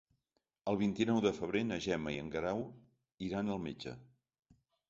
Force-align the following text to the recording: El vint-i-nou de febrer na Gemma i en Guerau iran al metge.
El 0.71 0.79
vint-i-nou 0.79 1.19
de 1.25 1.33
febrer 1.41 1.61
na 1.67 1.77
Gemma 1.87 2.15
i 2.15 2.19
en 2.23 2.33
Guerau 2.37 2.65
iran 3.29 3.53
al 3.57 3.63
metge. 3.71 3.95